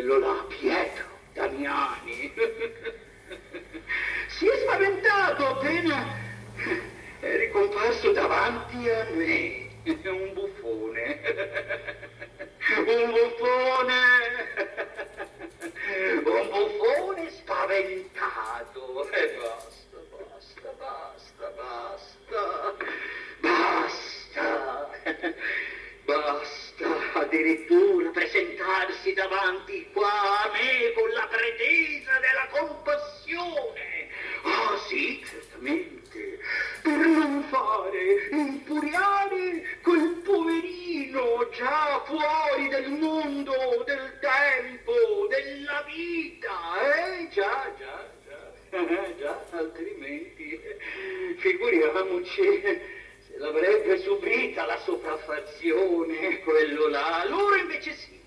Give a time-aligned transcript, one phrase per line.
[0.00, 2.32] quello là, Pietro Damiani.
[4.28, 6.16] si è spaventato appena
[7.20, 9.68] è ricomparso davanti a me.
[10.08, 11.20] Un buffone.
[12.86, 14.02] Un buffone.
[16.24, 19.10] Un buffone spaventato.
[19.10, 22.74] E basta, basta, basta, basta.
[23.40, 24.90] Basta.
[26.04, 27.89] Basta addirittura
[28.80, 34.08] presentarsi davanti qua a me con la pretesa della compassione.
[34.42, 36.38] Ah sì, certamente,
[36.82, 44.92] per non fare infuriare quel poverino già fuori del mondo, del tempo,
[45.28, 46.50] della vita.
[46.80, 50.58] Eh già, già, già, eh, già, altrimenti
[51.36, 52.98] figuriamoci
[53.36, 57.24] l'avrebbe subita la sopraffazione, quello là.
[57.28, 58.19] Loro invece sì.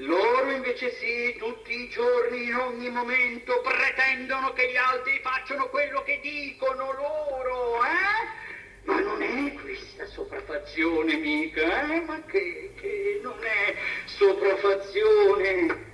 [0.00, 6.04] Loro invece sì, tutti i giorni, in ogni momento, pretendono che gli altri facciano quello
[6.04, 8.46] che dicono loro, eh?
[8.84, 12.00] Ma non è questa sopraffazione, mica, eh?
[12.02, 13.74] Ma che, che non è
[14.04, 15.86] sopraffazione,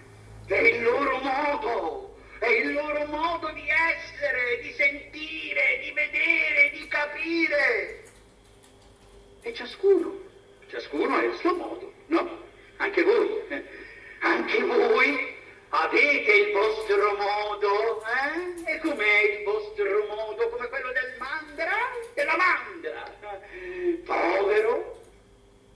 [0.48, 6.86] è il loro modo, è il loro modo di essere, di sentire, di vedere, di
[6.88, 8.02] capire.
[9.40, 10.20] E ciascuno,
[10.68, 12.42] ciascuno ha il suo modo, no?
[12.76, 13.82] Anche voi, eh?
[14.24, 15.34] anche voi
[15.68, 18.72] avete il vostro modo, eh?
[18.72, 20.48] E com'è il vostro modo?
[20.48, 21.72] Come quello del mandra?
[22.14, 23.12] Della mandra.
[24.04, 25.00] Povero,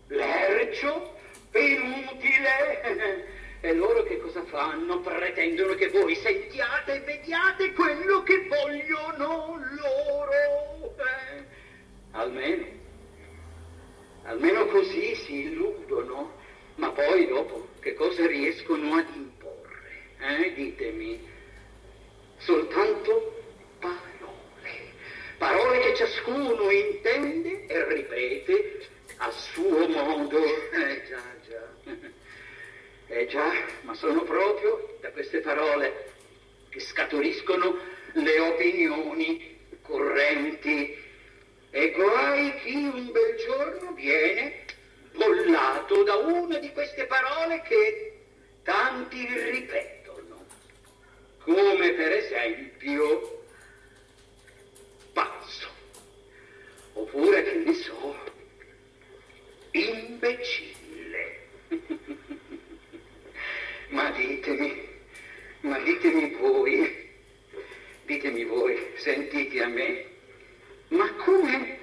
[0.09, 1.15] lercio,
[1.53, 3.27] inutile.
[3.61, 5.01] E loro che cosa fanno?
[5.01, 10.95] Pretendono che voi sentiate e vediate quello che vogliono loro.
[10.99, 11.45] Eh?
[12.13, 12.77] Almeno
[14.25, 16.35] Almeno così si illudono,
[16.75, 20.11] ma poi dopo che cosa riescono ad imporre?
[20.19, 21.27] Eh, ditemi.
[22.37, 23.43] Soltanto
[23.79, 24.93] parole.
[25.39, 28.87] Parole che ciascuno intende e ripete
[29.17, 30.45] a suo modo.
[30.45, 31.67] Eh già, già.
[33.11, 33.51] Eh già,
[33.99, 36.13] sono proprio da queste parole
[36.69, 37.77] che scaturiscono
[38.13, 41.07] le opinioni correnti.
[41.71, 44.65] E guai chi un bel giorno viene
[45.13, 48.21] bollato da una di queste parole che
[48.63, 50.47] tanti ripetono,
[51.41, 53.43] come per esempio
[55.13, 55.69] pazzo,
[56.93, 58.17] oppure che ne so,
[59.73, 60.77] imbecille.
[63.91, 64.11] ma
[64.49, 64.89] ditemi,
[65.61, 67.11] ma ditemi voi,
[68.07, 70.05] ditemi voi, sentite a me,
[70.89, 71.79] ma come,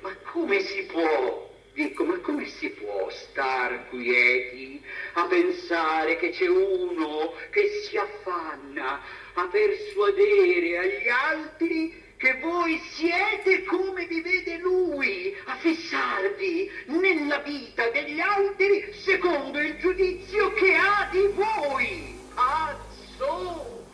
[0.00, 4.82] ma come si può, dico, ma come si può star quieti
[5.14, 9.00] a pensare che c'è uno che si affanna
[9.34, 17.90] a persuadere agli altri che voi siete come vi vede lui, a fissarvi nella vita
[17.90, 22.18] degli altri secondo il giudizio che ha di voi.
[22.34, 23.86] Pazzo!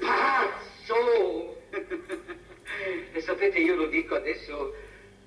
[0.00, 1.62] Pazzo!
[3.12, 4.74] E sapete, io lo dico adesso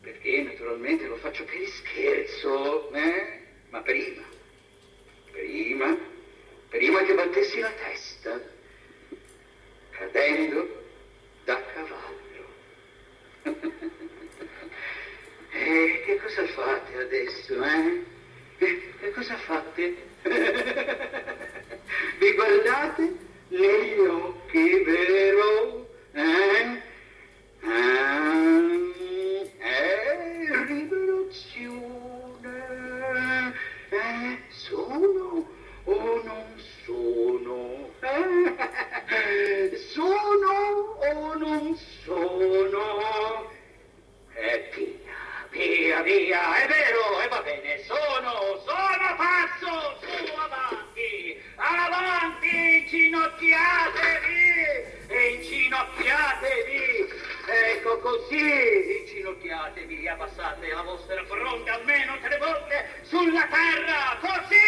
[0.01, 3.39] perché naturalmente lo faccio per scherzo, eh?
[3.69, 4.21] Ma prima,
[5.31, 5.97] prima,
[6.69, 8.41] prima che battessi la testa,
[9.91, 10.83] cadendo
[11.45, 12.27] da cavallo.
[15.51, 18.03] E che cosa fate adesso, eh?
[18.57, 19.95] Che cosa fate?
[22.19, 23.15] Vi guardate
[23.47, 25.87] negli occhi, vero?
[26.11, 26.76] Eh?
[52.97, 54.57] Inginocchiatevi,
[55.37, 57.25] inginocchiatevi.
[57.47, 64.17] Ecco così, inginocchiatevi, abbassate la vostra fronte almeno tre volte sulla terra!
[64.19, 64.66] Così,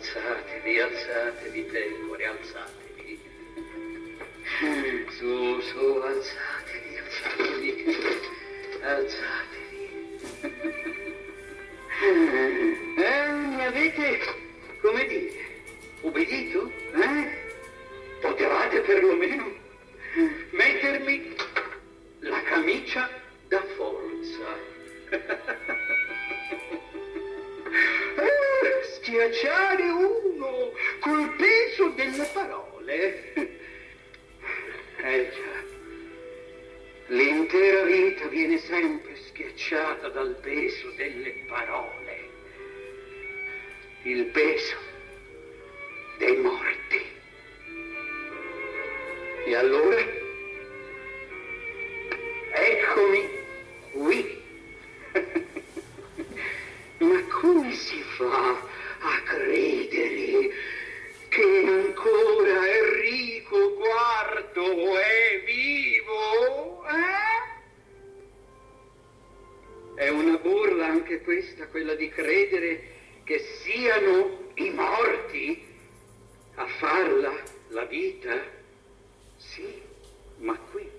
[0.00, 3.20] alzatevi, alzatevi, pecore, alzatevi.
[5.18, 7.96] Su, su, alzatevi, alzatevi,
[8.82, 9.84] alzatevi.
[12.96, 14.18] Eh, mi avete,
[14.80, 15.32] come dire,
[16.00, 16.72] obbedito?
[16.94, 17.38] Eh?
[18.22, 19.52] Potevate perlomeno
[20.50, 21.36] mettermi
[22.20, 23.08] la camicia
[23.48, 24.48] da forza.
[28.16, 29.69] Eh, Schiacciate!
[32.04, 33.32] Delle parole.
[35.02, 35.64] Eh già,
[37.08, 42.28] l'intera vita viene sempre schiacciata dal peso delle parole.
[44.02, 44.76] Il peso
[46.18, 47.02] dei morti.
[49.46, 50.19] E allora?
[73.30, 75.64] che siano i morti
[76.56, 77.32] a farla
[77.68, 78.42] la vita?
[79.36, 79.80] Sì,
[80.38, 80.90] ma qui,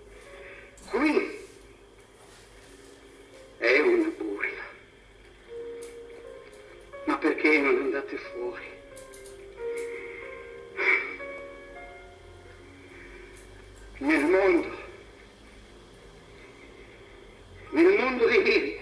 [0.92, 1.39] qui
[3.57, 4.63] è una burla.
[7.04, 8.69] Ma perché non andate fuori?
[13.98, 14.77] Nel mondo,
[17.72, 18.81] nel mondo dei vivi,